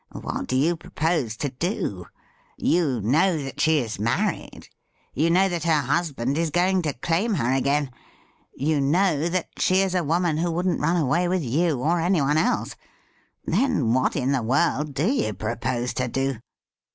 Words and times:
What 0.13 0.47
do 0.47 0.55
you 0.55 0.75
propose 0.77 1.37
to 1.37 1.49
do? 1.49 2.07
You 2.57 3.01
know 3.01 3.37
that 3.43 3.59
she 3.61 3.77
is 3.77 3.99
married; 3.99 4.67
you 5.13 5.29
know 5.29 5.47
that 5.47 5.65
her 5.65 5.81
husband 5.81 6.39
is 6.39 6.49
going 6.49 6.81
to 6.81 6.93
claim 6.93 7.35
her 7.35 7.53
again; 7.53 7.91
you 8.55 8.81
know 8.81 9.29
that 9.29 9.49
she 9.59 9.81
is 9.81 9.93
a 9.93 10.03
woman 10.03 10.37
who 10.37 10.49
wouldn't 10.49 10.79
run 10.81 10.97
away 10.97 11.27
with 11.27 11.43
you 11.43 11.81
or 11.81 11.99
anyone 12.01 12.37
else. 12.39 12.75
Then, 13.45 13.93
what 13.93 14.15
in 14.15 14.31
the 14.31 14.41
world 14.41 14.95
do 14.95 15.05
you 15.05 15.33
propose 15.35 15.93
to 15.93 16.07
do 16.07 16.37